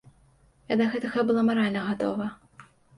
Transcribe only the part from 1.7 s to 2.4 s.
гатова.